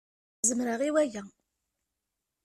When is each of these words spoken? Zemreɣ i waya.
Zemreɣ 0.47 0.81
i 0.87 0.89
waya. 0.93 1.23